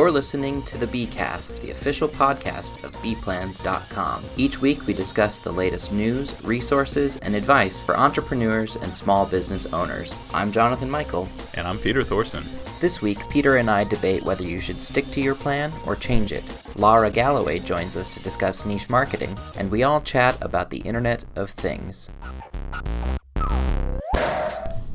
[0.00, 4.24] You're listening to the Bcast, the official podcast of bplans.com.
[4.38, 9.70] Each week we discuss the latest news, resources, and advice for entrepreneurs and small business
[9.74, 10.18] owners.
[10.32, 11.28] I'm Jonathan Michael.
[11.52, 12.44] And I'm Peter Thorson.
[12.80, 16.32] This week, Peter and I debate whether you should stick to your plan or change
[16.32, 16.44] it.
[16.76, 21.26] Laura Galloway joins us to discuss niche marketing, and we all chat about the Internet
[21.36, 22.08] of Things.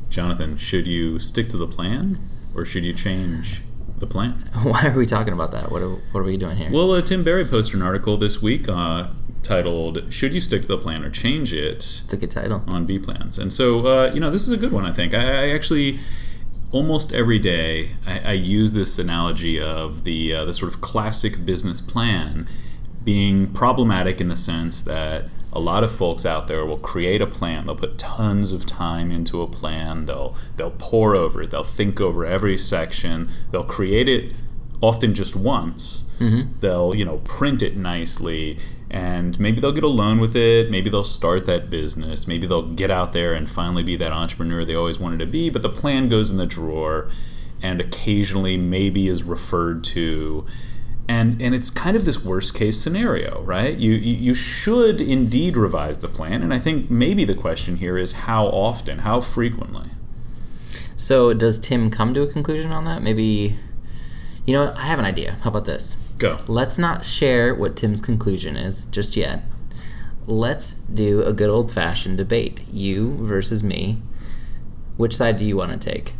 [0.09, 2.17] Jonathan, should you stick to the plan
[2.55, 3.61] or should you change
[3.97, 4.31] the plan?
[4.63, 5.71] Why are we talking about that?
[5.71, 6.69] What are, what are we doing here?
[6.71, 9.09] Well, uh, Tim Berry posted an article this week uh,
[9.43, 12.85] titled "Should You Stick to the Plan or Change It?" It's a good title on
[12.85, 14.85] B plans, and so uh, you know this is a good one.
[14.85, 15.99] I think I, I actually
[16.71, 21.45] almost every day I, I, use this analogy of the uh, the sort of classic
[21.45, 22.47] business plan
[23.05, 27.27] being problematic in the sense that a lot of folks out there will create a
[27.27, 27.65] plan.
[27.65, 30.05] They'll put tons of time into a plan.
[30.05, 31.51] They'll they'll pore over it.
[31.51, 33.29] They'll think over every section.
[33.51, 34.35] They'll create it
[34.81, 36.01] often just once.
[36.19, 36.59] Mm-hmm.
[36.61, 38.59] they'll you know print it nicely.
[38.89, 40.69] And maybe they'll get a loan with it.
[40.69, 42.27] Maybe they'll start that business.
[42.27, 45.49] Maybe they'll get out there and finally be that entrepreneur they always wanted to be.
[45.49, 47.09] But the plan goes in the drawer
[47.61, 50.45] and occasionally maybe is referred to
[51.07, 53.77] and and it's kind of this worst case scenario right?
[53.77, 56.41] You, you should indeed revise the plan.
[56.41, 59.89] And i think maybe the question here is how often how frequently?
[60.95, 63.01] So does tim come to a conclusion on that?
[63.01, 63.57] Maybe
[64.45, 65.33] you know i have an idea.
[65.43, 65.95] How about this?
[66.17, 66.37] Go.
[66.47, 69.43] Let's not share what tim's conclusion is just yet.
[70.27, 74.01] Let's do a good old fashioned debate you versus me.
[74.97, 76.13] Which side do you want to take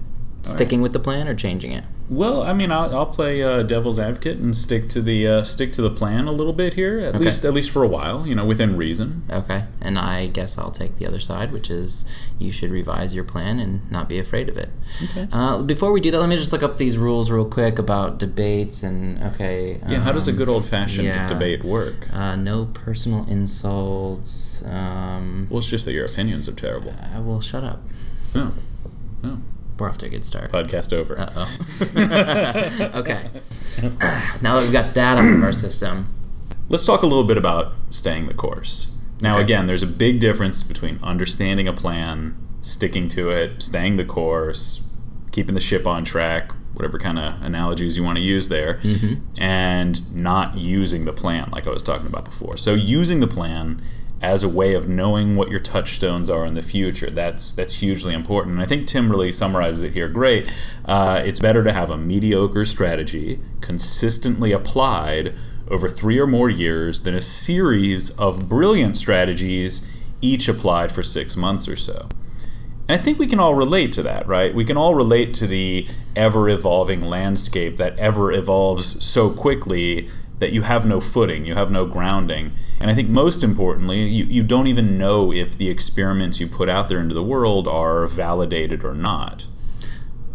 [0.45, 0.83] sticking right.
[0.83, 4.37] with the plan or changing it well, I mean, I'll, I'll play uh, devil's advocate
[4.37, 7.17] and stick to the uh, stick to the plan a little bit here, at okay.
[7.17, 9.23] least at least for a while, you know, within reason.
[9.31, 12.05] Okay, and I guess I'll take the other side, which is
[12.37, 14.69] you should revise your plan and not be afraid of it.
[15.03, 15.27] Okay.
[15.31, 18.19] Uh, before we do that, let me just look up these rules real quick about
[18.19, 19.79] debates and okay.
[19.87, 22.13] Yeah, um, how does a um, good old fashioned yeah, debate work?
[22.13, 24.63] Uh, no personal insults.
[24.65, 26.91] Um, well, it's just that your opinions are terrible.
[26.91, 27.81] Uh, well, shut up.
[28.35, 28.53] No.
[29.23, 29.41] No.
[29.77, 30.51] We're off to a good start.
[30.51, 31.19] Podcast over.
[31.19, 32.91] Uh oh.
[32.99, 33.29] okay.
[34.41, 36.07] now that we've got that out of our system,
[36.69, 38.97] let's talk a little bit about staying the course.
[39.21, 39.43] Now, okay.
[39.43, 44.93] again, there's a big difference between understanding a plan, sticking to it, staying the course,
[45.31, 49.15] keeping the ship on track, whatever kind of analogies you want to use there, mm-hmm.
[49.41, 52.55] and not using the plan, like I was talking about before.
[52.55, 53.81] So, using the plan
[54.21, 57.09] as a way of knowing what your touchstones are in the future.
[57.09, 58.55] That's that's hugely important.
[58.55, 60.51] And I think Tim really summarizes it here great.
[60.85, 65.35] Uh, it's better to have a mediocre strategy consistently applied
[65.67, 71.35] over three or more years than a series of brilliant strategies each applied for six
[71.35, 72.07] months or so.
[72.87, 74.53] And I think we can all relate to that, right?
[74.53, 80.09] We can all relate to the ever evolving landscape that ever evolves so quickly
[80.39, 82.51] that you have no footing, you have no grounding.
[82.79, 86.69] And I think most importantly, you, you don't even know if the experiments you put
[86.69, 89.47] out there into the world are validated or not.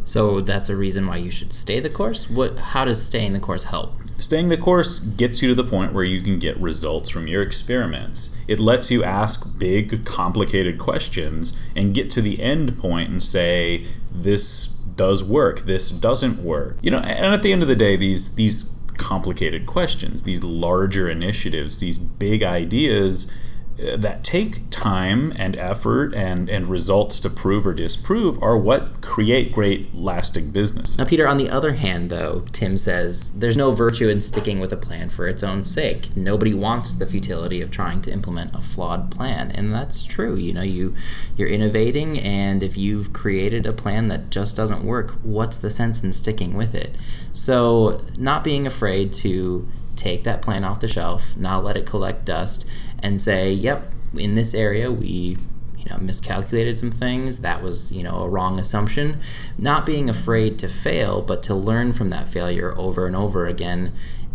[0.04, 2.28] So that's a reason why you should stay the course?
[2.28, 3.94] What how does staying the course help?
[4.18, 7.42] Staying the course gets you to the point where you can get results from your
[7.42, 8.36] experiments.
[8.48, 13.86] It lets you ask big complicated questions and get to the end point and say
[14.10, 16.76] this does work, this doesn't work.
[16.82, 18.62] You know, and at the end of the day these these
[19.00, 23.34] complicated questions, these larger initiatives, these big ideas
[23.96, 29.52] that take time and effort and, and results to prove or disprove are what create
[29.52, 30.98] great lasting business.
[30.98, 34.72] Now, Peter, on the other hand, though, Tim says there's no virtue in sticking with
[34.72, 36.14] a plan for its own sake.
[36.14, 40.36] Nobody wants the futility of trying to implement a flawed plan, and that's true.
[40.36, 40.94] You know, you
[41.36, 46.02] you're innovating, and if you've created a plan that just doesn't work, what's the sense
[46.02, 46.96] in sticking with it?
[47.32, 49.66] So, not being afraid to
[50.00, 52.66] take that plan off the shelf, not let it collect dust,
[53.02, 55.36] and say, yep, in this area we
[55.76, 57.40] you know miscalculated some things.
[57.40, 59.20] That was you know a wrong assumption.
[59.58, 63.92] Not being afraid to fail but to learn from that failure over and over again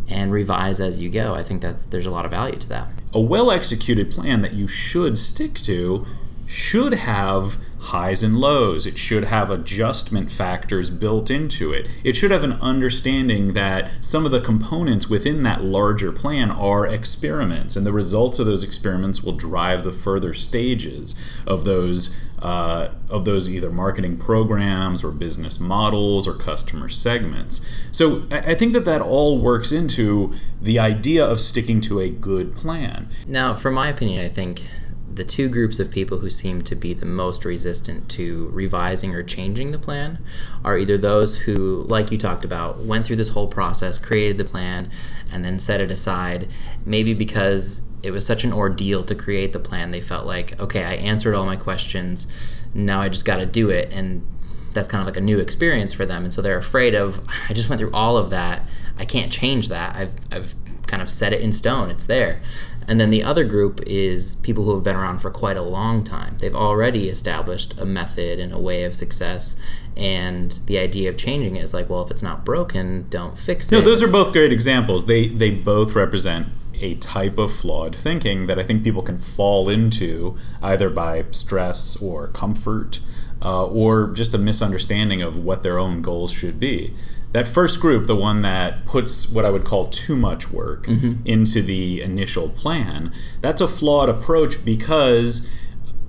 [0.08, 1.34] and revise as you go.
[1.34, 2.90] I think that's there's a lot of value to that.
[3.14, 6.06] A well executed plan that you should stick to
[6.48, 8.86] should have highs and lows.
[8.86, 11.88] It should have adjustment factors built into it.
[12.04, 16.86] It should have an understanding that some of the components within that larger plan are
[16.86, 21.16] experiments, and the results of those experiments will drive the further stages
[21.46, 27.66] of those uh, of those either marketing programs or business models or customer segments.
[27.92, 32.54] So I think that that all works into the idea of sticking to a good
[32.54, 33.08] plan.
[33.26, 34.68] Now, from my opinion, I think
[35.16, 39.24] the two groups of people who seem to be the most resistant to revising or
[39.24, 40.20] changing the plan
[40.64, 44.44] are either those who, like you talked about, went through this whole process, created the
[44.44, 44.90] plan,
[45.32, 46.50] and then set it aside,
[46.86, 50.84] maybe because it was such an ordeal to create the plan, they felt like, okay,
[50.84, 52.28] I answered all my questions,
[52.74, 53.94] now I just got to do it.
[53.94, 54.28] And
[54.74, 56.24] that's kind of like a new experience for them.
[56.24, 58.64] And so they're afraid of, I just went through all of that,
[59.00, 59.96] I can't change that.
[59.96, 60.56] I've, I've
[60.88, 62.42] kind of set it in stone, it's there.
[62.88, 66.04] And then the other group is people who have been around for quite a long
[66.04, 66.38] time.
[66.38, 69.60] They've already established a method and a way of success.
[69.98, 73.72] And the idea of changing it is like, well, if it's not broken, don't fix
[73.72, 73.76] it.
[73.76, 75.06] No, those are both great examples.
[75.06, 76.48] They they both represent
[76.82, 81.96] a type of flawed thinking that I think people can fall into either by stress
[82.02, 83.00] or comfort
[83.42, 86.94] uh, or just a misunderstanding of what their own goals should be
[87.36, 91.16] that first group, the one that puts what I would call too much work mm-hmm.
[91.26, 93.12] into the initial plan,
[93.42, 95.52] that's a flawed approach because,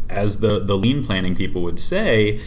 [0.09, 2.41] as the, the lean planning people would say,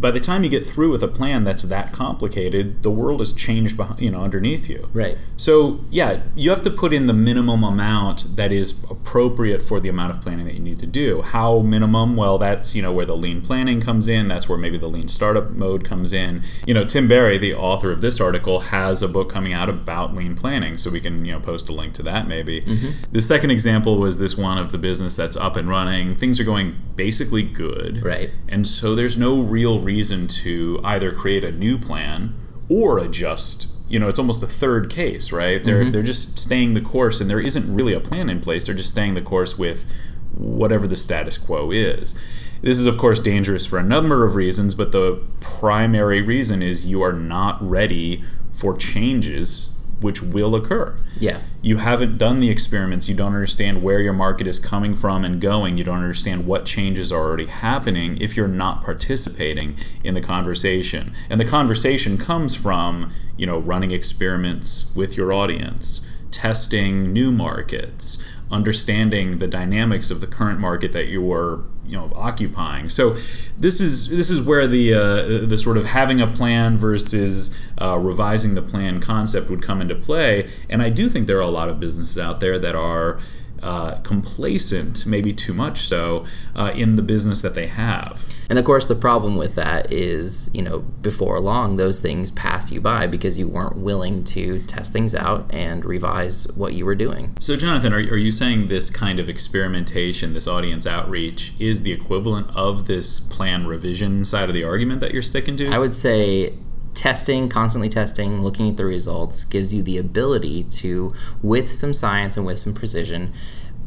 [0.00, 3.32] by the time you get through with a plan that's that complicated, the world has
[3.32, 4.88] changed behind, you know underneath you.
[4.92, 5.16] Right.
[5.36, 9.88] So yeah, you have to put in the minimum amount that is appropriate for the
[9.88, 11.22] amount of planning that you need to do.
[11.22, 12.16] How minimum?
[12.16, 14.28] Well, that's you know where the lean planning comes in.
[14.28, 16.42] That's where maybe the lean startup mode comes in.
[16.66, 20.14] You know, Tim Berry, the author of this article, has a book coming out about
[20.14, 22.60] lean planning, so we can you know post a link to that maybe.
[22.60, 23.12] Mm-hmm.
[23.12, 26.14] The second example was this one of the business that's up and running.
[26.14, 28.04] Things are going basically good.
[28.04, 28.30] Right.
[28.48, 32.34] And so there's no real reason to either create a new plan
[32.68, 35.64] or adjust you know it's almost a third case right?
[35.64, 35.92] They're mm-hmm.
[35.92, 38.66] they're just staying the course and there isn't really a plan in place.
[38.66, 39.90] They're just staying the course with
[40.34, 42.14] whatever the status quo is.
[42.60, 46.86] This is of course dangerous for a number of reasons but the primary reason is
[46.86, 49.67] you are not ready for changes
[50.00, 50.98] which will occur.
[51.18, 51.40] Yeah.
[51.60, 53.08] You haven't done the experiments.
[53.08, 55.76] You don't understand where your market is coming from and going.
[55.76, 61.12] You don't understand what changes are already happening if you're not participating in the conversation.
[61.28, 66.06] And the conversation comes from, you know, running experiments with your audience,
[66.38, 72.12] testing new markets, understanding the dynamics of the current market that you are you know
[72.14, 72.88] occupying.
[72.88, 73.16] So
[73.58, 77.98] this is this is where the uh, the sort of having a plan versus uh,
[77.98, 80.48] revising the plan concept would come into play.
[80.70, 83.18] And I do think there are a lot of businesses out there that are
[83.62, 86.24] uh, complacent, maybe too much so,
[86.54, 88.24] uh, in the business that they have.
[88.50, 92.72] And of course, the problem with that is, you know, before long, those things pass
[92.72, 96.94] you by because you weren't willing to test things out and revise what you were
[96.94, 97.36] doing.
[97.40, 101.92] So, Jonathan, are, are you saying this kind of experimentation, this audience outreach, is the
[101.92, 105.68] equivalent of this plan revision side of the argument that you're sticking to?
[105.68, 106.54] I would say
[106.98, 112.36] testing, constantly testing, looking at the results gives you the ability to, with some science
[112.36, 113.32] and with some precision,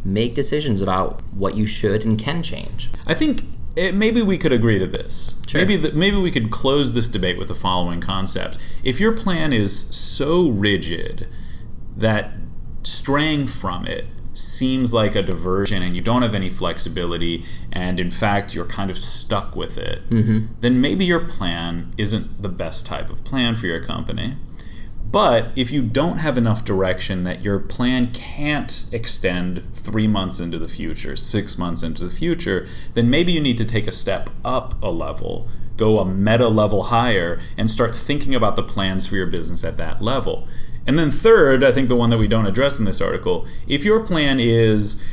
[0.03, 2.89] make decisions about what you should and can change.
[3.05, 3.43] I think
[3.75, 5.41] it, maybe we could agree to this.
[5.47, 5.61] Sure.
[5.61, 9.53] Maybe the, maybe we could close this debate with the following concept: If your plan
[9.53, 11.27] is so rigid
[11.95, 12.31] that
[12.83, 18.09] straying from it seems like a diversion and you don't have any flexibility and in
[18.09, 20.45] fact you're kind of stuck with it mm-hmm.
[20.61, 24.37] then maybe your plan isn't the best type of plan for your company
[25.11, 30.57] but if you don't have enough direction that your plan can't extend three months into
[30.57, 34.29] the future six months into the future then maybe you need to take a step
[34.45, 39.15] up a level go a meta level higher and start thinking about the plans for
[39.15, 40.47] your business at that level
[40.87, 43.83] and then, third, I think the one that we don't address in this article if
[43.83, 45.03] your plan is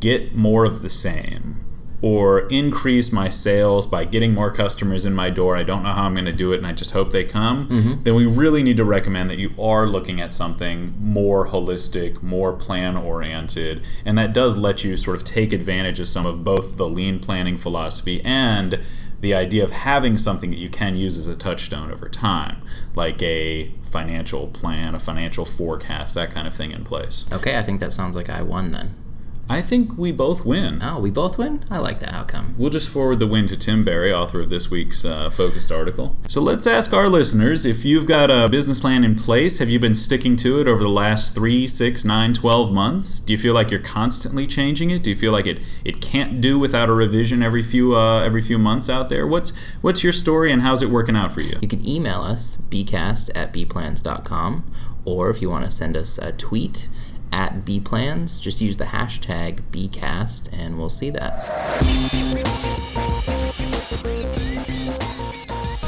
[0.00, 1.62] get more of the same,
[2.02, 5.56] or increase my sales by getting more customers in my door.
[5.56, 7.68] I don't know how I'm going to do it and I just hope they come.
[7.68, 8.02] Mm-hmm.
[8.02, 12.52] Then we really need to recommend that you are looking at something more holistic, more
[12.52, 13.82] plan oriented.
[14.04, 17.20] And that does let you sort of take advantage of some of both the lean
[17.20, 18.80] planning philosophy and
[19.20, 22.62] the idea of having something that you can use as a touchstone over time,
[22.96, 27.26] like a financial plan, a financial forecast, that kind of thing in place.
[27.32, 28.94] Okay, I think that sounds like I won then.
[29.48, 30.78] I think we both win.
[30.82, 31.64] Oh, we both win?
[31.70, 32.54] I like that outcome.
[32.56, 36.16] We'll just forward the win to Tim Berry, author of this week's uh, focused article.
[36.28, 39.78] So let's ask our listeners if you've got a business plan in place, have you
[39.78, 43.20] been sticking to it over the last three, six, nine, 12 months?
[43.20, 45.02] Do you feel like you're constantly changing it?
[45.02, 48.42] Do you feel like it, it can't do without a revision every few uh, every
[48.42, 49.26] few months out there?
[49.26, 49.50] What's
[49.82, 51.58] what's your story and how's it working out for you?
[51.60, 54.64] You can email us, bcast at bplans.com,
[55.04, 56.88] or if you want to send us a tweet,
[57.32, 58.40] at bplans.
[58.40, 61.32] Just use the hashtag bcast and we'll see that.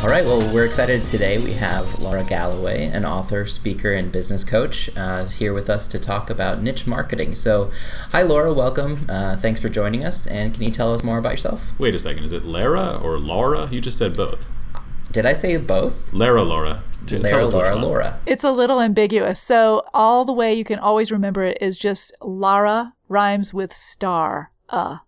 [0.05, 1.39] All right, well, we're excited today.
[1.39, 5.99] We have Laura Galloway, an author, speaker, and business coach, uh, here with us to
[5.99, 7.35] talk about niche marketing.
[7.35, 7.71] So,
[8.11, 9.07] hi, Laura, welcome.
[9.09, 10.27] Uh, thanks for joining us.
[10.27, 11.73] And can you tell us more about yourself?
[11.79, 13.67] Wait a second, is it Lara or Laura?
[13.71, 14.51] You just said both.
[15.15, 16.13] Did I say both?
[16.13, 16.83] Lara, Laura.
[17.07, 18.19] T- Lara, Laura, Laura.
[18.27, 19.41] It's a little ambiguous.
[19.41, 24.51] So, all the way you can always remember it is just Lara rhymes with star.
[24.69, 24.99] Uh.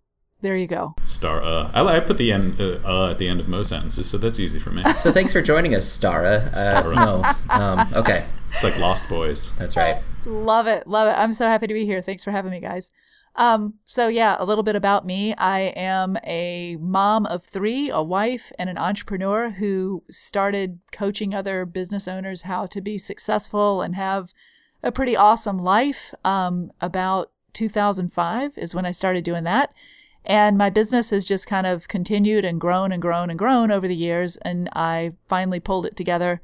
[0.42, 0.94] There you go.
[1.02, 1.42] Star.
[1.42, 4.16] Uh, I, I put the end uh, uh, at the end of most sentences, so
[4.16, 4.84] that's easy for me.
[4.96, 6.48] So thanks for joining us, Stara.
[6.54, 6.94] Uh, Stara.
[6.94, 9.56] No, um, okay, It's like Lost Boys.
[9.58, 10.02] that's right.
[10.25, 10.86] Love it.
[10.86, 11.18] Love it.
[11.18, 12.00] I'm so happy to be here.
[12.00, 12.92] Thanks for having me, guys.
[13.37, 15.35] Um, so yeah, a little bit about me.
[15.35, 21.66] I am a mom of three, a wife, and an entrepreneur who started coaching other
[21.66, 24.33] business owners how to be successful and have
[24.83, 26.14] a pretty awesome life.
[26.25, 29.73] Um, about 2005 is when I started doing that.
[30.25, 33.87] And my business has just kind of continued and grown and grown and grown over
[33.87, 34.37] the years.
[34.38, 36.40] And I finally pulled it together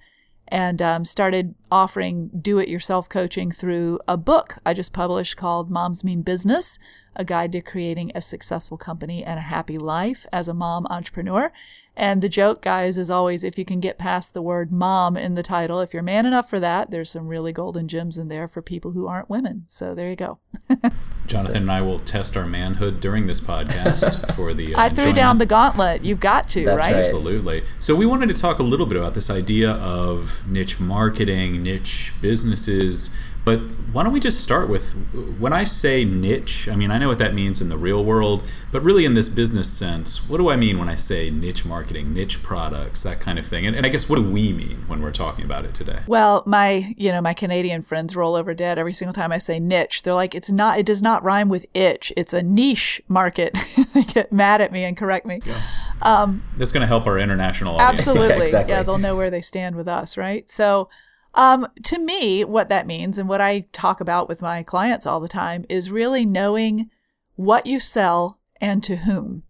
[0.52, 5.70] and um, started offering do it yourself coaching through a book I just published called
[5.70, 6.78] Moms Mean Business
[7.16, 11.50] A Guide to Creating a Successful Company and a Happy Life as a Mom Entrepreneur.
[11.94, 15.34] And the joke, guys, is always if you can get past the word mom in
[15.34, 18.48] the title, if you're man enough for that, there's some really golden gems in there
[18.48, 19.64] for people who aren't women.
[19.66, 20.38] So there you go.
[21.26, 24.74] Jonathan and I will test our manhood during this podcast for the.
[24.74, 25.16] Uh, I threw enjoyment.
[25.16, 26.04] down the gauntlet.
[26.04, 26.92] You've got to, That's right?
[26.92, 27.00] right.
[27.00, 27.62] Absolutely.
[27.78, 32.14] So we wanted to talk a little bit about this idea of niche marketing, niche
[32.22, 33.10] businesses.
[33.44, 33.58] But
[33.92, 34.92] why don't we just start with
[35.38, 38.50] when I say niche, I mean, I know what that means in the real world,
[38.70, 42.14] but really in this business sense, what do I mean when I say niche marketing,
[42.14, 43.66] niche products, that kind of thing?
[43.66, 46.00] And, and I guess what do we mean when we're talking about it today?
[46.06, 49.58] Well, my you know my Canadian friends roll over dead every single time I say
[49.58, 50.02] niche.
[50.02, 50.78] They're like, it's not.
[50.78, 52.12] It does not rhyme with itch.
[52.16, 53.56] It's a niche market.
[53.94, 55.40] they get mad at me and correct me.
[55.44, 55.60] Yeah.
[56.02, 58.00] Um, That's going to help our international audience.
[58.00, 58.72] Absolutely, exactly.
[58.72, 58.82] yeah.
[58.82, 60.48] They'll know where they stand with us, right?
[60.50, 60.88] So,
[61.34, 65.20] um, to me, what that means and what I talk about with my clients all
[65.20, 66.90] the time is really knowing
[67.36, 69.42] what you sell and to whom.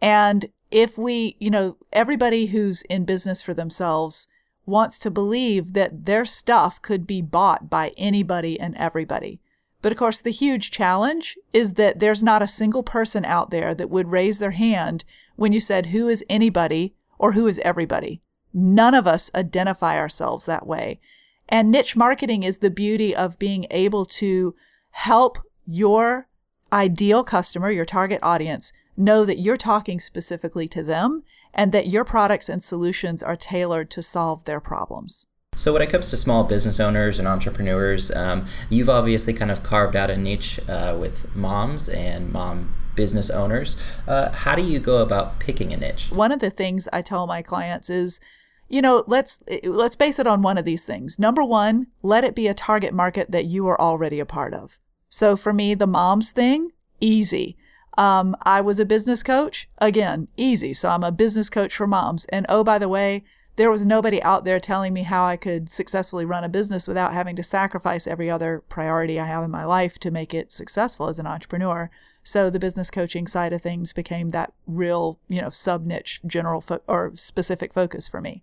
[0.00, 4.28] And if we, you know, everybody who's in business for themselves
[4.66, 9.40] wants to believe that their stuff could be bought by anybody and everybody.
[9.82, 13.74] But of course, the huge challenge is that there's not a single person out there
[13.74, 15.04] that would raise their hand
[15.36, 18.22] when you said, Who is anybody or who is everybody?
[18.54, 21.00] None of us identify ourselves that way.
[21.48, 24.54] And niche marketing is the beauty of being able to
[24.90, 26.28] help your
[26.72, 31.22] ideal customer, your target audience, know that you're talking specifically to them
[31.52, 35.26] and that your products and solutions are tailored to solve their problems.
[35.56, 39.62] So, when it comes to small business owners and entrepreneurs, um, you've obviously kind of
[39.62, 43.80] carved out a niche uh, with moms and mom business owners.
[44.08, 46.10] Uh, how do you go about picking a niche?
[46.10, 48.20] One of the things I tell my clients is,
[48.68, 51.18] you know, let's let's base it on one of these things.
[51.18, 54.78] Number one, let it be a target market that you are already a part of.
[55.08, 57.56] So for me, the moms thing, easy.
[57.96, 59.68] Um, I was a business coach.
[59.78, 60.72] Again, easy.
[60.72, 62.24] So I'm a business coach for moms.
[62.26, 63.22] And oh, by the way,
[63.56, 67.12] there was nobody out there telling me how I could successfully run a business without
[67.12, 71.08] having to sacrifice every other priority I have in my life to make it successful
[71.08, 71.90] as an entrepreneur.
[72.24, 76.62] So the business coaching side of things became that real, you know, sub niche general
[76.62, 78.42] fo- or specific focus for me.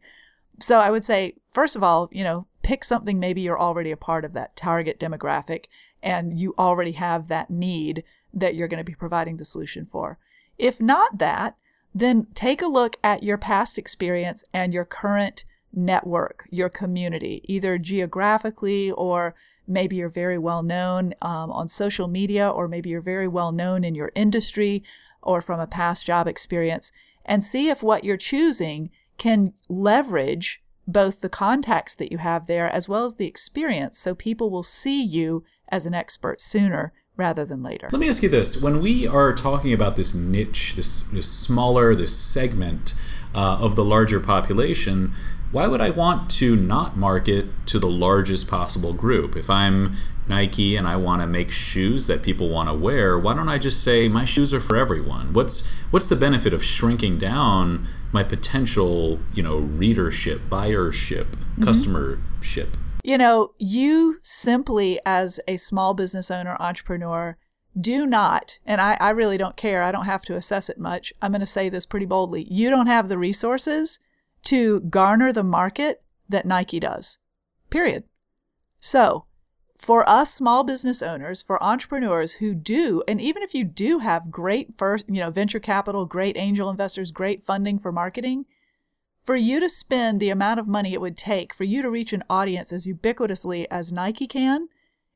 [0.60, 3.98] So I would say, first of all, you know, pick something maybe you're already a
[3.98, 5.66] part of that target demographic
[6.04, 10.20] and you already have that need that you're going to be providing the solution for.
[10.60, 11.58] If not that,
[11.94, 17.80] then take a look at your past experience and your current network, your community, either
[17.80, 19.34] geographically or
[19.72, 23.84] maybe you're very well known um, on social media, or maybe you're very well known
[23.84, 24.84] in your industry
[25.22, 26.92] or from a past job experience,
[27.26, 32.68] and see if what you're choosing can leverage both the contacts that you have there
[32.68, 37.46] as well as the experience so people will see you as an expert sooner rather
[37.46, 37.88] than later.
[37.92, 41.94] Let me ask you this: When we are talking about this niche, this, this smaller,
[41.94, 42.94] this segment
[43.36, 45.14] uh, of the larger population,
[45.52, 49.36] why would I want to not market to the largest possible group?
[49.36, 49.96] If I'm
[50.28, 53.58] Nike and I want to make shoes that people want to wear, why don't I
[53.58, 55.34] just say my shoes are for everyone?
[55.34, 61.64] What's what's the benefit of shrinking down my potential, you know, readership, buyership, mm-hmm.
[61.64, 62.74] customership?
[63.04, 67.38] You know, you simply as a small business owner, entrepreneur,
[67.80, 71.14] do not, and I, I really don't care, I don't have to assess it much.
[71.22, 72.46] I'm going to say this pretty boldly.
[72.52, 73.98] You don't have the resources
[74.44, 77.20] to garner the market that Nike does.
[77.70, 78.04] Period.
[78.80, 79.26] So,
[79.78, 84.30] for us small business owners, for entrepreneurs who do, and even if you do have
[84.30, 88.46] great first, you know, venture capital, great angel investors, great funding for marketing,
[89.24, 92.14] for you to spend the amount of money it would take for you to reach
[92.14, 94.68] an audience as ubiquitously as Nike can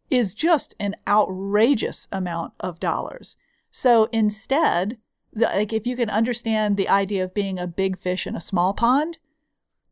[0.10, 3.38] is just an outrageous amount of dollars.
[3.72, 4.98] So instead,
[5.36, 8.74] like if you can understand the idea of being a big fish in a small
[8.74, 9.18] pond,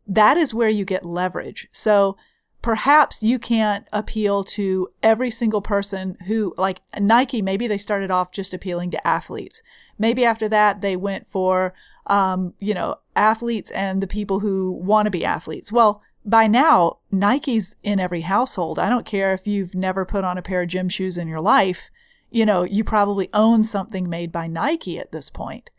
[0.08, 1.68] that is where you get leverage.
[1.72, 2.18] So
[2.62, 8.32] perhaps you can't appeal to every single person who, like Nike, maybe they started off
[8.32, 9.62] just appealing to athletes.
[10.00, 11.74] Maybe after that, they went for,
[12.08, 15.72] um, you know, athletes and the people who want to be athletes.
[15.72, 18.80] Well, by now, Nike's in every household.
[18.80, 21.42] I don't care if you've never put on a pair of gym shoes in your
[21.42, 21.90] life.
[22.34, 25.70] You know, you probably own something made by Nike at this point.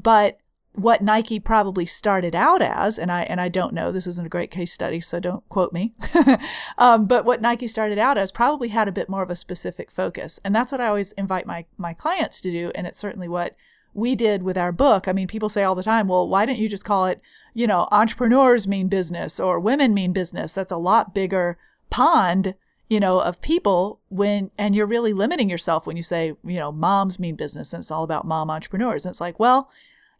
[0.00, 0.38] But
[0.72, 4.30] what Nike probably started out as, and I and I don't know, this isn't a
[4.30, 5.94] great case study, so don't quote me.
[6.78, 9.90] um, but what Nike started out as probably had a bit more of a specific
[9.90, 13.28] focus, and that's what I always invite my my clients to do, and it's certainly
[13.28, 13.56] what
[13.92, 15.08] we did with our book.
[15.08, 17.20] I mean, people say all the time, well, why don't you just call it,
[17.54, 20.54] you know, entrepreneurs mean business or women mean business?
[20.54, 21.58] That's a lot bigger
[21.90, 22.54] pond,
[22.88, 26.72] you know, of people when, and you're really limiting yourself when you say, you know,
[26.72, 29.04] moms mean business and it's all about mom entrepreneurs.
[29.04, 29.70] And it's like, well,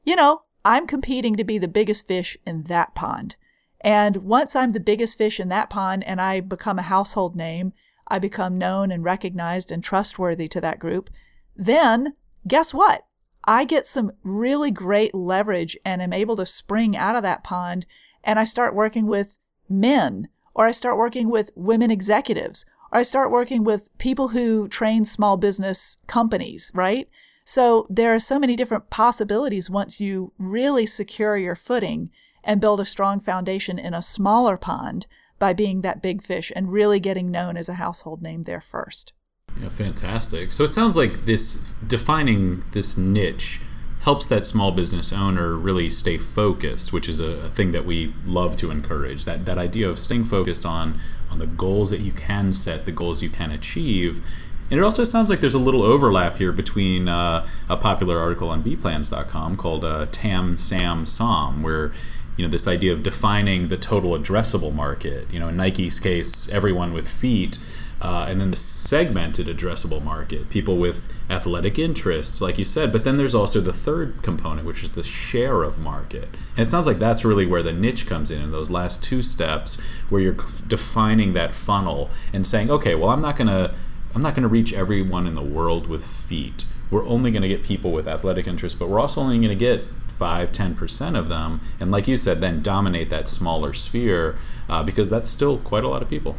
[0.04, 3.36] you know, I'm competing to be the biggest fish in that pond.
[3.80, 7.72] And once I'm the biggest fish in that pond and I become a household name,
[8.06, 11.10] I become known and recognized and trustworthy to that group,
[11.56, 12.14] then
[12.46, 13.06] guess what?
[13.44, 17.86] I get some really great leverage and am able to spring out of that pond
[18.22, 19.38] and I start working with
[19.70, 24.66] men or I start working with women executives or I start working with people who
[24.66, 27.08] train small business companies, right?
[27.44, 32.10] So there are so many different possibilities once you really secure your footing
[32.42, 35.06] and build a strong foundation in a smaller pond
[35.38, 39.12] by being that big fish and really getting known as a household name there first.
[39.60, 40.52] Yeah, fantastic.
[40.52, 43.60] So it sounds like this defining this niche
[44.02, 48.14] helps that small business owner really stay focused, which is a, a, thing that we
[48.24, 49.24] love to encourage.
[49.24, 51.00] That that idea of staying focused on
[51.30, 54.24] on the goals that you can set, the goals you can achieve.
[54.70, 58.50] And it also sounds like there's a little overlap here between uh, a popular article
[58.50, 61.92] on bplans.com called uh, TAM SAM SOM, where
[62.36, 65.32] you know this idea of defining the total addressable market.
[65.32, 67.58] You know, in Nike's case, everyone with feet
[68.00, 72.92] uh, and then the segmented addressable market, people with athletic interests, like you said.
[72.92, 76.28] But then there's also the third component, which is the share of market.
[76.50, 79.22] And it sounds like that's really where the niche comes in, in those last two
[79.22, 83.74] steps, where you're defining that funnel and saying, okay, well, I'm not going to.
[84.14, 86.64] I'm not going to reach everyone in the world with feet.
[86.90, 89.54] We're only going to get people with athletic interests, but we're also only going to
[89.54, 91.60] get 5 10% of them.
[91.78, 95.88] And like you said, then dominate that smaller sphere uh, because that's still quite a
[95.88, 96.36] lot of people.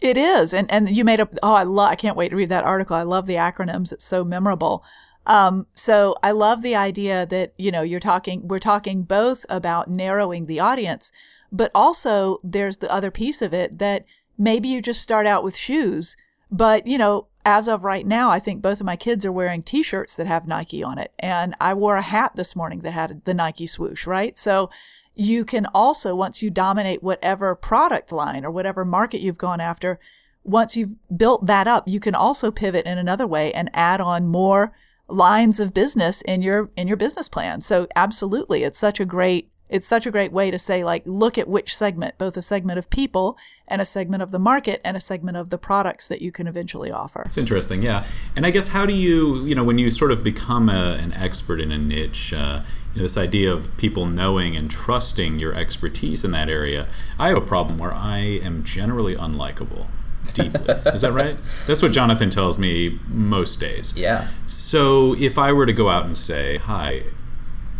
[0.00, 1.34] It is, and and you made up.
[1.42, 1.90] Oh, I love.
[1.90, 2.94] I can't wait to read that article.
[2.94, 3.92] I love the acronyms.
[3.92, 4.84] It's so memorable.
[5.26, 8.46] Um, so I love the idea that you know you're talking.
[8.46, 11.10] We're talking both about narrowing the audience,
[11.50, 14.04] but also there's the other piece of it that
[14.38, 16.16] maybe you just start out with shoes,
[16.50, 19.62] but you know as of right now, I think both of my kids are wearing
[19.62, 23.24] T-shirts that have Nike on it, and I wore a hat this morning that had
[23.24, 24.06] the Nike swoosh.
[24.06, 24.70] Right, so
[25.18, 29.98] you can also, once you dominate whatever product line or whatever market you've gone after,
[30.44, 34.28] once you've built that up, you can also pivot in another way and add on
[34.28, 34.72] more
[35.08, 37.60] lines of business in your in your business plan.
[37.60, 41.38] So absolutely, it's such a great it's such a great way to say like look
[41.38, 44.96] at which segment, both a segment of people and a segment of the market and
[44.96, 47.22] a segment of the products that you can eventually offer.
[47.26, 48.04] It's interesting, yeah.
[48.34, 51.12] And I guess how do you, you know, when you sort of become a, an
[51.12, 55.54] expert in a niche, uh, you know, this idea of people knowing and trusting your
[55.54, 59.86] expertise in that area, I have a problem where I am generally unlikable
[60.32, 60.74] deeply.
[60.92, 61.36] Is that right?
[61.66, 63.94] That's what Jonathan tells me most days.
[63.96, 64.28] Yeah.
[64.46, 67.04] So if I were to go out and say, "Hi,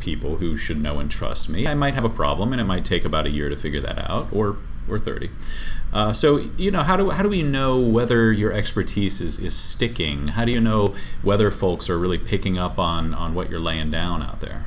[0.00, 2.84] people who should know and trust me," I might have a problem, and it might
[2.84, 4.56] take about a year to figure that out, or
[4.88, 5.30] or thirty.
[5.92, 9.56] Uh, so you know how do how do we know whether your expertise is, is
[9.56, 10.28] sticking?
[10.28, 13.90] How do you know whether folks are really picking up on on what you're laying
[13.90, 14.66] down out there?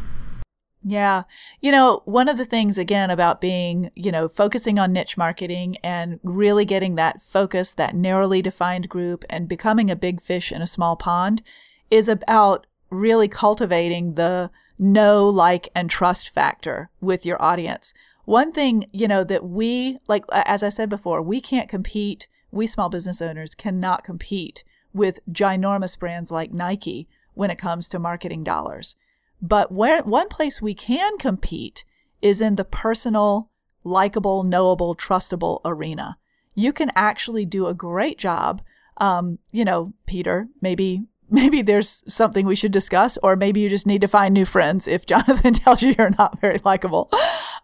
[0.83, 1.23] Yeah.
[1.59, 5.77] You know, one of the things again about being, you know, focusing on niche marketing
[5.83, 10.59] and really getting that focus, that narrowly defined group and becoming a big fish in
[10.61, 11.43] a small pond
[11.91, 14.49] is about really cultivating the
[14.81, 17.93] know, like, and trust factor with your audience.
[18.25, 22.65] One thing, you know, that we, like, as I said before, we can't compete, we
[22.65, 28.43] small business owners cannot compete with ginormous brands like Nike when it comes to marketing
[28.43, 28.95] dollars.
[29.39, 31.85] But where, one place we can compete
[32.21, 33.51] is in the personal,
[33.83, 36.17] likable, knowable, trustable arena.
[36.55, 38.61] You can actually do a great job.
[38.97, 43.87] Um, you know, Peter, maybe maybe there's something we should discuss, or maybe you just
[43.87, 47.09] need to find new friends if Jonathan tells you you're not very likable.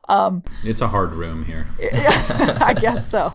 [0.10, 1.67] Um, it's a hard room here.
[1.82, 3.34] I guess so.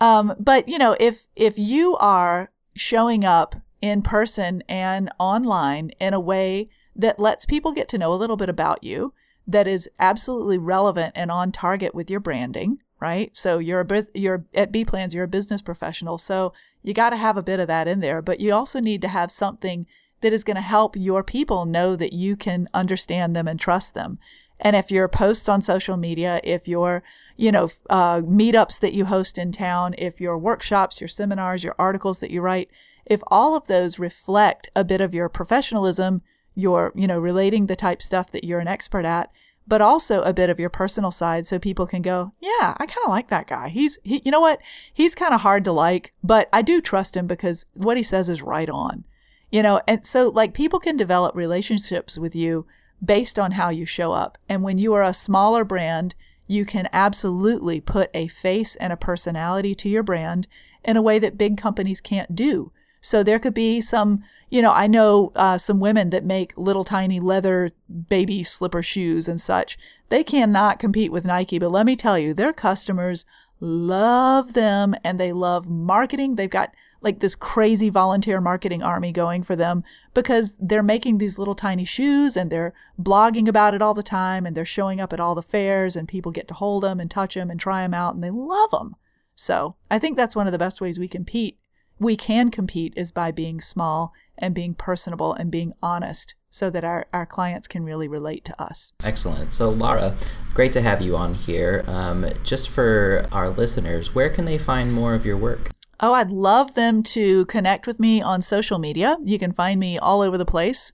[0.00, 6.14] Um, but you know, if if you are showing up in person and online in
[6.14, 9.12] a way that lets people get to know a little bit about you,
[9.46, 13.36] that is absolutely relevant and on target with your branding, right?
[13.36, 16.52] So you're a you're at B Plans, you're a business professional, so
[16.84, 19.08] you got to have a bit of that in there, but you also need to
[19.08, 19.86] have something
[20.20, 23.94] that is going to help your people know that you can understand them and trust
[23.94, 24.18] them.
[24.60, 27.02] And if your posts on social media, if your
[27.36, 31.74] you know uh, meetups that you host in town, if your workshops, your seminars, your
[31.78, 32.70] articles that you write,
[33.06, 36.22] if all of those reflect a bit of your professionalism,
[36.54, 39.30] your you know relating the type stuff that you're an expert at,
[39.66, 43.04] but also a bit of your personal side so people can go, yeah, I kind
[43.04, 43.68] of like that guy.
[43.68, 44.60] He's, he, you know what?
[44.92, 48.28] He's kind of hard to like, but I do trust him because what he says
[48.28, 49.04] is right on,
[49.50, 49.80] you know?
[49.88, 52.66] And so like people can develop relationships with you
[53.02, 54.38] based on how you show up.
[54.48, 56.14] And when you are a smaller brand,
[56.46, 60.46] you can absolutely put a face and a personality to your brand
[60.84, 62.70] in a way that big companies can't do.
[63.04, 66.84] So there could be some you know, I know uh, some women that make little
[66.84, 67.72] tiny leather
[68.08, 69.76] baby slipper shoes and such.
[70.10, 73.24] They cannot compete with Nike, but let me tell you, their customers
[73.58, 76.36] love them and they love marketing.
[76.36, 79.82] They've got like this crazy volunteer marketing army going for them
[80.14, 84.46] because they're making these little tiny shoes and they're blogging about it all the time
[84.46, 87.10] and they're showing up at all the fairs and people get to hold them and
[87.10, 88.94] touch them and try them out and they love them.
[89.34, 91.58] So I think that's one of the best ways we compete.
[91.98, 96.84] We can compete is by being small and being personable and being honest so that
[96.84, 98.92] our, our clients can really relate to us.
[99.02, 99.52] Excellent.
[99.52, 100.14] So, Laura,
[100.54, 101.82] great to have you on here.
[101.86, 105.70] Um, just for our listeners, where can they find more of your work?
[106.00, 109.16] Oh, I'd love them to connect with me on social media.
[109.24, 110.92] You can find me all over the place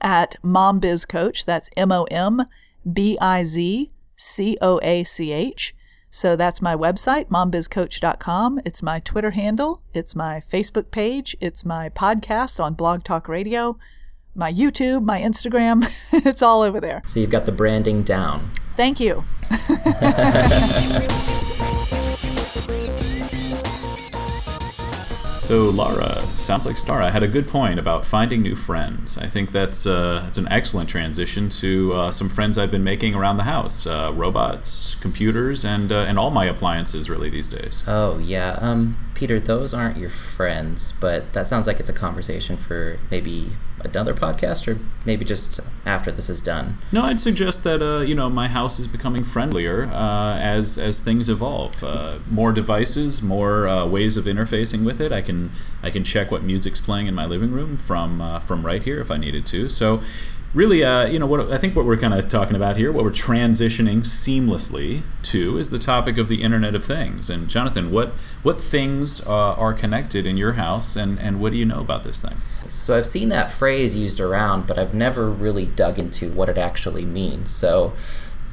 [0.00, 1.44] at Mom Biz Coach.
[1.44, 2.46] That's M O M
[2.90, 5.74] B I Z C O A C H.
[6.14, 8.60] So that's my website, mombizcoach.com.
[8.64, 9.82] It's my Twitter handle.
[9.92, 11.36] It's my Facebook page.
[11.40, 13.76] It's my podcast on Blog Talk Radio,
[14.32, 15.92] my YouTube, my Instagram.
[16.24, 17.02] it's all over there.
[17.04, 18.38] So you've got the branding down.
[18.76, 19.24] Thank you.
[25.44, 29.18] So Lara sounds like Stara had a good point about finding new friends.
[29.18, 33.14] I think that's uh, that's an excellent transition to uh, some friends I've been making
[33.14, 37.82] around the house: uh, robots, computers, and uh, and all my appliances really these days.
[37.86, 42.56] Oh yeah, um, Peter, those aren't your friends, but that sounds like it's a conversation
[42.56, 43.48] for maybe
[43.84, 46.78] another podcast or maybe just after this is done?
[46.92, 51.00] No, I'd suggest that uh, you know my house is becoming friendlier uh, as as
[51.00, 51.82] things evolve.
[51.82, 55.12] Uh, more devices, more uh, ways of interfacing with it.
[55.12, 55.50] I can
[55.82, 59.00] I can check what music's playing in my living room from uh, from right here
[59.00, 59.68] if I needed to.
[59.68, 60.02] So
[60.54, 63.04] really, uh, you know, what I think what we're kind of talking about here, what
[63.04, 67.28] we're transitioning seamlessly to, is the topic of the Internet of Things.
[67.28, 68.10] And Jonathan, what
[68.42, 72.04] what things uh, are connected in your house, and and what do you know about
[72.04, 72.38] this thing?
[72.68, 76.58] So I've seen that phrase used around, but I've never really dug into what it
[76.58, 77.50] actually means.
[77.50, 77.92] So,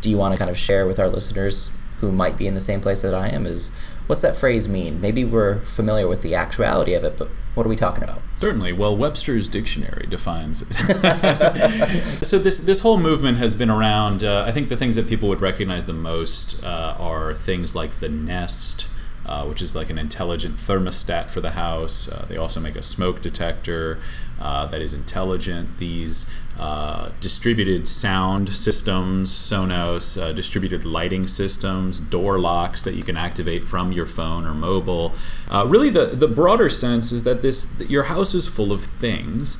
[0.02, 2.62] do you want to kind of share with our listeners who might be in the
[2.62, 3.46] same place that I am?
[3.46, 3.76] Is
[4.08, 5.00] what's that phrase mean?
[5.00, 8.22] Maybe we're familiar with the actuality of it, but what are we talking about?
[8.38, 8.74] Certainly.
[8.74, 10.74] Well, Webster's dictionary defines it.
[12.26, 14.24] so this this whole movement has been around.
[14.24, 18.00] Uh, I think the things that people would recognize the most uh, are things like
[18.00, 18.88] the Nest.
[19.24, 22.12] Uh, which is like an intelligent thermostat for the house.
[22.12, 24.00] Uh, they also make a smoke detector
[24.42, 25.78] uh, that is intelligent.
[25.78, 33.16] These uh, distributed sound systems, Sonos, uh, distributed lighting systems, door locks that you can
[33.16, 35.14] activate from your phone or mobile.
[35.50, 39.58] Uh, really, the, the broader sense is that this your house is full of things.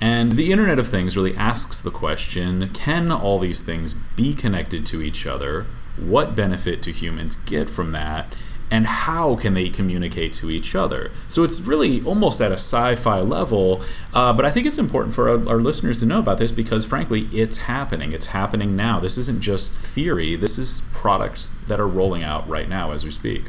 [0.00, 4.84] And the Internet of Things really asks the question can all these things be connected
[4.86, 5.66] to each other?
[5.96, 8.34] What benefit do humans get from that?
[8.70, 11.12] And how can they communicate to each other?
[11.28, 15.14] So it's really almost at a sci fi level, uh, but I think it's important
[15.14, 18.12] for our, our, listeners to know about this because, frankly, it's happening.
[18.12, 19.00] It's happening now.
[19.00, 23.10] This isn't just theory, this is products that are rolling out right now as we
[23.10, 23.44] speak.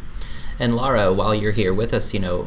[0.60, 2.43] And Laura, while you're here with us, you know,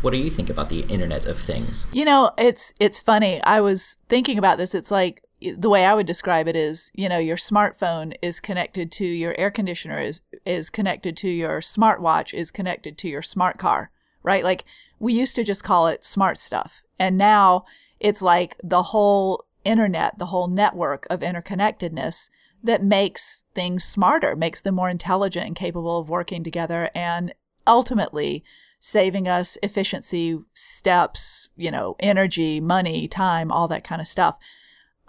[0.00, 1.88] what do you think about the Internet of Things?
[1.92, 3.40] You know, it's it's funny.
[3.42, 4.74] I was thinking about this.
[4.74, 5.22] It's like
[5.56, 9.34] the way I would describe it is, you know, your smartphone is connected to your
[9.38, 13.90] air conditioner is is connected to your smartwatch is connected to your smart car,
[14.22, 14.44] right?
[14.44, 14.64] Like
[14.98, 16.82] we used to just call it smart stuff.
[16.98, 17.64] And now
[18.00, 22.30] it's like the whole internet, the whole network of interconnectedness
[22.62, 27.34] that makes things smarter, makes them more intelligent and capable of working together and
[27.66, 28.44] ultimately
[28.78, 34.38] saving us efficiency steps, you know, energy, money, time, all that kind of stuff.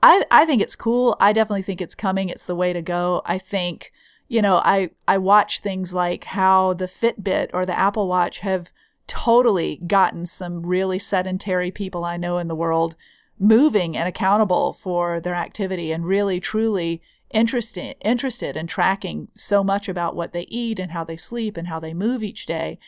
[0.02, 1.16] I, I think it's cool.
[1.20, 2.30] I definitely think it's coming.
[2.30, 3.22] It's the way to go.
[3.26, 3.92] I think,
[4.34, 8.72] you know, I, I watch things like how the Fitbit or the Apple Watch have
[9.06, 12.96] totally gotten some really sedentary people I know in the world
[13.38, 19.88] moving and accountable for their activity and really truly interested interested in tracking so much
[19.88, 22.80] about what they eat and how they sleep and how they move each day.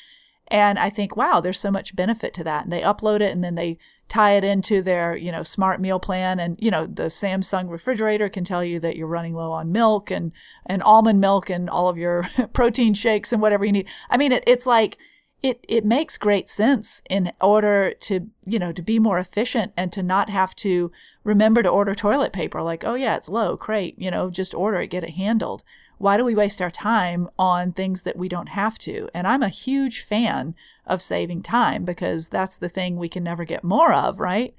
[0.47, 2.63] And I think, wow, there's so much benefit to that.
[2.63, 3.77] And they upload it and then they
[4.15, 6.39] tie it into their, you know, smart meal plan.
[6.39, 10.09] And, you know, the Samsung refrigerator can tell you that you're running low on milk
[10.09, 10.31] and,
[10.65, 13.89] and almond milk and all of your protein shakes and whatever you need.
[14.09, 14.97] I mean, it, it's like,
[15.43, 19.91] it, it makes great sense in order to, you know, to be more efficient and
[19.91, 20.93] to not have to
[21.25, 22.61] remember to order toilet paper.
[22.61, 25.63] Like, oh yeah, it's low, great, you know, just order it, get it handled.
[25.97, 29.09] Why do we waste our time on things that we don't have to?
[29.13, 30.55] And I'm a huge fan
[30.85, 34.53] of saving time because that's the thing we can never get more of, right?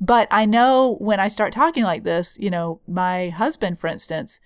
[0.00, 4.40] But I know when I start talking like this, you know, my husband, for instance,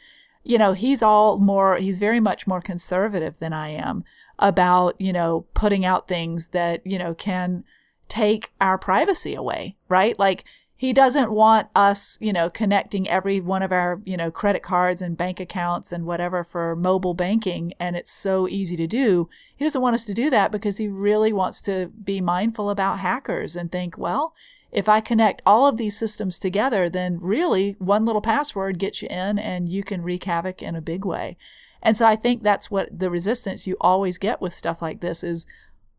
[0.44, 4.04] you know, he's all more, he's very much more conservative than I am
[4.38, 7.64] about, you know, putting out things that, you know, can
[8.08, 10.16] take our privacy away, right?
[10.18, 10.44] Like
[10.78, 15.00] he doesn't want us, you know, connecting every one of our, you know, credit cards
[15.00, 17.72] and bank accounts and whatever for mobile banking.
[17.80, 19.30] And it's so easy to do.
[19.56, 22.98] He doesn't want us to do that because he really wants to be mindful about
[22.98, 24.34] hackers and think, well,
[24.70, 29.08] if I connect all of these systems together, then really one little password gets you
[29.08, 31.38] in and you can wreak havoc in a big way.
[31.82, 35.24] And so I think that's what the resistance you always get with stuff like this
[35.24, 35.46] is,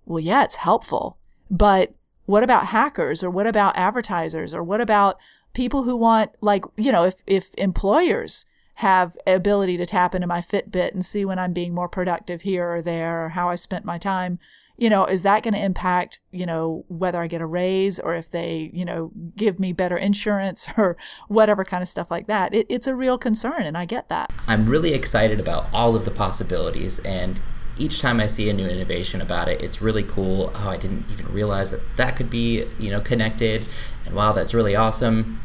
[0.05, 1.17] well, yeah, it's helpful,
[1.49, 1.95] but
[2.27, 5.17] what about hackers or what about advertisers or what about
[5.53, 10.39] people who want like, you know, if, if employers have ability to tap into my
[10.39, 13.85] Fitbit and see when I'm being more productive here or there or how I spent
[13.85, 14.37] my time,
[14.77, 18.13] you know, is that going to impact, you know, whether I get a raise or
[18.13, 20.95] if they, you know, give me better insurance or
[21.27, 22.53] whatever kind of stuff like that?
[22.53, 24.31] It, it's a real concern, and I get that.
[24.47, 27.41] I'm really excited about all of the possibilities, and
[27.79, 30.51] each time I see a new innovation about it, it's really cool.
[30.55, 33.65] Oh, I didn't even realize that that could be, you know, connected,
[34.05, 35.39] and wow, that's really awesome.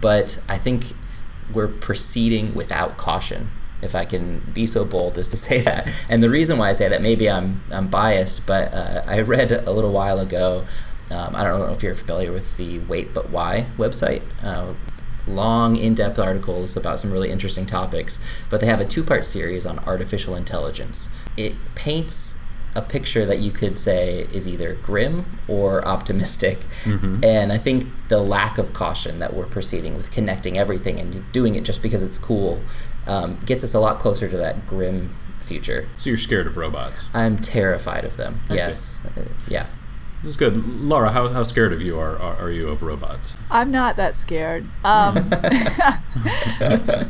[0.00, 0.84] But I think
[1.52, 3.50] we're proceeding without caution
[3.82, 5.90] if I can be so bold as to say that.
[6.08, 9.50] And the reason why I say that, maybe I'm I'm biased, but uh, I read
[9.50, 10.64] a little while ago.
[11.10, 14.22] Um, I don't know if you're familiar with the Wait But Why website.
[14.44, 14.74] Uh,
[15.34, 18.24] long, in-depth articles about some really interesting topics.
[18.48, 21.14] But they have a two-part series on artificial intelligence.
[21.36, 26.58] It paints a picture that you could say is either grim or optimistic.
[26.84, 27.24] Mm-hmm.
[27.24, 31.54] And I think the lack of caution that we're proceeding with connecting everything and doing
[31.54, 32.60] it just because it's cool
[33.06, 35.88] um, gets us a lot closer to that grim future.
[35.96, 37.08] So you're scared of robots?
[37.12, 38.40] I'm terrified of them.
[38.48, 39.04] I yes.
[39.04, 39.66] Uh, yeah.
[40.22, 40.80] This is good.
[40.80, 43.34] Laura, how, how scared of you are, are, are you of robots?
[43.50, 44.66] I'm not that scared.
[44.84, 45.16] Um.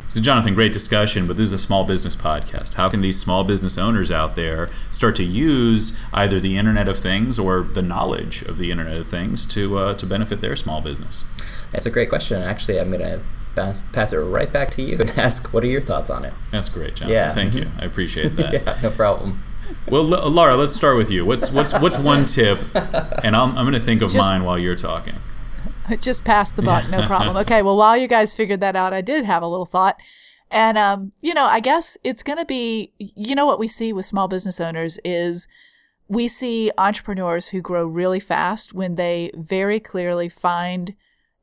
[0.09, 2.75] so, Jonathan, great discussion, but this is a small business podcast.
[2.75, 6.99] How can these small business owners out there start to use either the Internet of
[6.99, 10.81] Things or the knowledge of the Internet of Things to, uh, to benefit their small
[10.81, 11.25] business?
[11.73, 12.41] That's a great question.
[12.41, 13.21] Actually, I'm going to
[13.57, 16.33] pass, pass it right back to you and ask what are your thoughts on it.
[16.53, 17.13] That's great, Jonathan.
[17.13, 17.35] Yeah.
[17.35, 17.67] Thank you.
[17.81, 18.53] I appreciate that.
[18.53, 19.43] yeah, no problem.
[19.89, 21.25] Well, Laura, let's start with you.
[21.25, 22.65] What's what's what's one tip?
[23.23, 25.17] And I'm, I'm going to think of just, mine while you're talking.
[26.01, 27.37] Just pass the buck, no problem.
[27.37, 27.61] Okay.
[27.61, 30.01] Well, while you guys figured that out, I did have a little thought.
[30.51, 33.93] And um, you know, I guess it's going to be you know what we see
[33.93, 35.49] with small business owners is
[36.09, 40.95] we see entrepreneurs who grow really fast when they very clearly find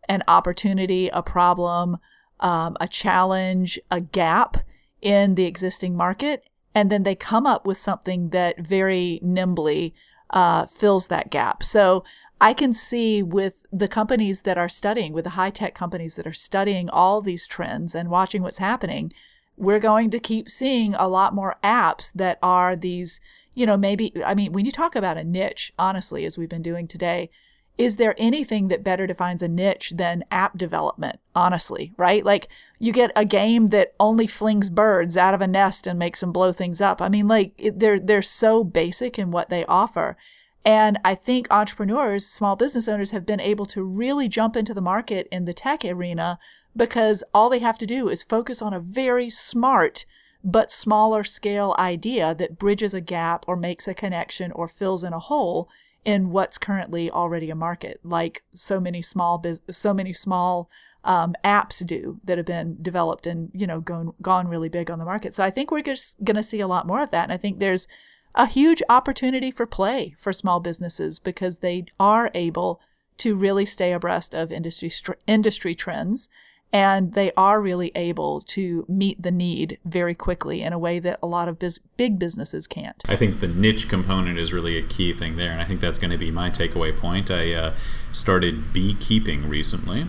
[0.09, 1.97] an opportunity, a problem,
[2.39, 4.57] um, a challenge, a gap
[5.01, 6.43] in the existing market,
[6.77, 9.95] and then they come up with something that very nimbly
[10.29, 11.63] uh, fills that gap.
[11.63, 12.03] So
[12.39, 16.27] I can see with the companies that are studying, with the high tech companies that
[16.27, 19.11] are studying all these trends and watching what's happening,
[19.55, 23.21] we're going to keep seeing a lot more apps that are these,
[23.55, 26.61] you know, maybe, I mean, when you talk about a niche, honestly, as we've been
[26.61, 27.31] doing today,
[27.75, 32.23] is there anything that better defines a niche than app development, honestly, right?
[32.23, 32.47] Like
[32.79, 36.31] you get a game that only flings birds out of a nest and makes them
[36.31, 37.01] blow things up.
[37.01, 40.17] I mean, like it, they're, they're so basic in what they offer.
[40.63, 44.81] And I think entrepreneurs, small business owners have been able to really jump into the
[44.81, 46.39] market in the tech arena
[46.75, 50.05] because all they have to do is focus on a very smart
[50.43, 55.13] but smaller scale idea that bridges a gap or makes a connection or fills in
[55.13, 55.67] a hole
[56.05, 60.69] in what's currently already a market, like so many small biz- so many small
[61.07, 64.99] um, apps do that have been developed and you know gone gone really big on
[64.99, 65.33] the market.
[65.33, 67.37] So I think we're just going to see a lot more of that, and I
[67.37, 67.87] think there's
[68.35, 72.79] a huge opportunity for play for small businesses because they are able
[73.17, 74.91] to really stay abreast of industry
[75.25, 76.29] industry trends
[76.73, 81.17] And they are really able to meet the need very quickly in a way that
[81.23, 83.01] a lot of biz- big businesses can't.
[83.07, 85.97] I think the niche component is really a key thing there, and I think that's
[85.97, 87.31] going to be my takeaway point.
[87.31, 87.75] I uh,
[88.11, 90.07] started beekeeping recently.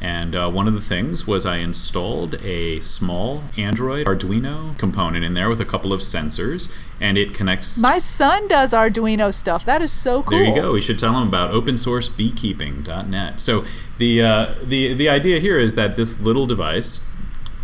[0.00, 5.34] And uh, one of the things was I installed a small Android Arduino component in
[5.34, 7.78] there with a couple of sensors, and it connects.
[7.78, 9.64] My son does Arduino stuff.
[9.64, 10.38] That is so cool.
[10.38, 10.72] There you go.
[10.72, 13.40] We should tell him about opensourcebeekeeping.net.
[13.40, 13.64] So
[13.98, 17.04] the uh, the the idea here is that this little device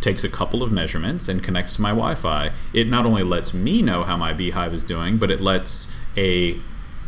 [0.01, 2.53] takes a couple of measurements and connects to my Wi-Fi.
[2.75, 6.61] It not only lets me know how my beehive is doing, but it lets a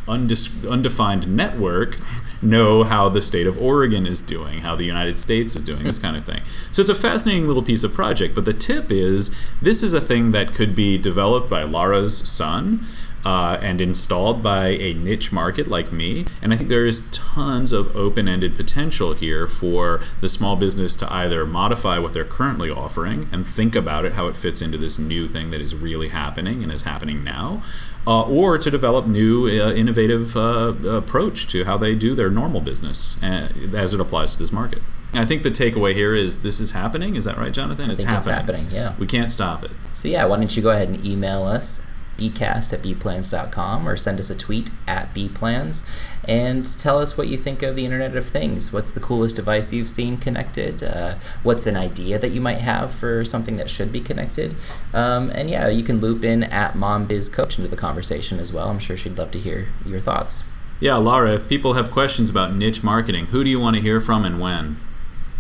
[0.07, 1.99] undis- undefined network
[2.43, 5.99] know how the state of Oregon is doing, how the United States is doing, this
[5.99, 6.43] kind of thing.
[6.71, 8.35] So it's a fascinating little piece of project.
[8.35, 12.85] But the tip is this is a thing that could be developed by Lara's son.
[13.25, 16.25] Uh, and installed by a niche market like me.
[16.41, 20.95] And I think there is tons of open ended potential here for the small business
[20.97, 24.79] to either modify what they're currently offering and think about it, how it fits into
[24.79, 27.65] this new thing that is really happening and is happening now,
[28.07, 32.61] uh, or to develop new uh, innovative uh, approach to how they do their normal
[32.61, 34.81] business uh, as it applies to this market.
[35.13, 37.17] I think the takeaway here is this is happening.
[37.17, 37.91] Is that right, Jonathan?
[37.91, 38.17] It's happening.
[38.19, 38.95] it's happening, yeah.
[38.99, 39.73] We can't stop it.
[39.93, 44.19] So yeah, why don't you go ahead and email us bcast at bplans.com or send
[44.19, 45.89] us a tweet at bplans
[46.29, 48.73] and tell us what you think of the internet of things.
[48.73, 50.83] What's the coolest device you've seen connected?
[50.83, 54.57] Uh, what's an idea that you might have for something that should be connected?
[54.93, 58.69] Um, and yeah you can loop in at mombizcoach into the conversation as well.
[58.69, 60.45] I'm sure she'd love to hear your thoughts.
[60.79, 64.01] Yeah, Lara, if people have questions about niche marketing, who do you want to hear
[64.01, 64.77] from and when?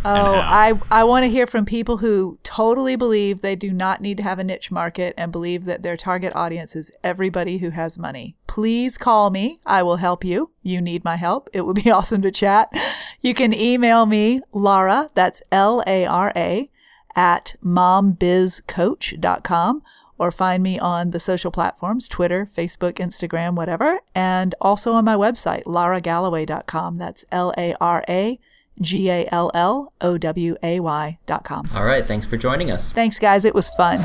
[0.09, 0.37] Oh.
[0.37, 4.19] Uh, I, I want to hear from people who totally believe they do not need
[4.19, 7.99] to have a niche market and believe that their target audience is everybody who has
[7.99, 8.37] money.
[8.47, 9.59] Please call me.
[9.66, 10.53] I will help you.
[10.62, 11.51] You need my help.
[11.53, 12.73] It would be awesome to chat.
[13.21, 16.71] You can email me, Lara, that's L A R A,
[17.16, 19.83] at mombizcoach.com
[20.19, 25.16] or find me on the social platforms Twitter, Facebook, Instagram, whatever, and also on my
[25.16, 26.97] website, laragalloway.com.
[26.97, 28.38] That's L A R A
[28.81, 31.69] G A L L O W A Y dot com.
[31.75, 33.45] all right thanks for joining us Thanks, guys.
[33.45, 33.99] It was fun.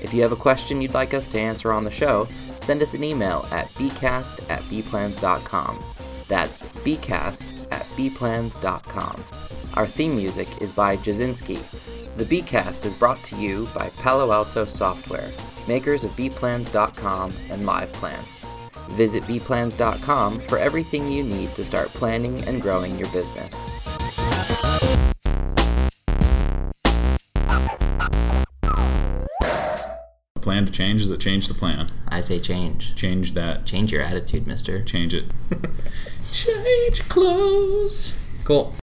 [0.00, 2.26] If you have a question you'd like us to answer on the show,
[2.60, 5.78] send us an email at bcast at bplans.com.
[6.28, 9.24] That's bcast at bplans.com.
[9.74, 11.58] Our theme music is by Jasinski.
[12.16, 15.30] The Bcast is brought to you by Palo Alto Software,
[15.68, 18.37] makers of bplans.com and LivePlan.
[18.88, 23.54] Visit bplans.com for everything you need to start planning and growing your business.
[30.34, 31.88] The plan to change is it change the plan.
[32.08, 32.94] I say change.
[32.94, 33.66] Change that.
[33.66, 34.82] Change your attitude, mister.
[34.82, 35.24] Change it.
[36.32, 38.18] change clothes.
[38.44, 38.74] Cool.